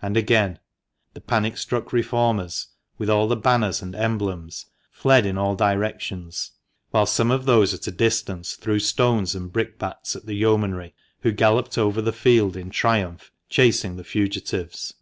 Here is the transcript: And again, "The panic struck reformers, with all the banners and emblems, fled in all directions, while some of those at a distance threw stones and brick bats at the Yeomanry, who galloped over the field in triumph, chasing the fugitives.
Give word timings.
And 0.00 0.16
again, 0.16 0.60
"The 1.14 1.20
panic 1.20 1.56
struck 1.56 1.92
reformers, 1.92 2.68
with 2.96 3.10
all 3.10 3.26
the 3.26 3.34
banners 3.34 3.82
and 3.82 3.92
emblems, 3.92 4.66
fled 4.92 5.26
in 5.26 5.36
all 5.36 5.56
directions, 5.56 6.52
while 6.90 7.06
some 7.06 7.32
of 7.32 7.44
those 7.44 7.74
at 7.74 7.88
a 7.88 7.90
distance 7.90 8.54
threw 8.54 8.78
stones 8.78 9.34
and 9.34 9.52
brick 9.52 9.76
bats 9.80 10.14
at 10.14 10.26
the 10.26 10.34
Yeomanry, 10.36 10.94
who 11.22 11.32
galloped 11.32 11.76
over 11.76 12.00
the 12.00 12.12
field 12.12 12.56
in 12.56 12.70
triumph, 12.70 13.32
chasing 13.48 13.96
the 13.96 14.04
fugitives. 14.04 14.94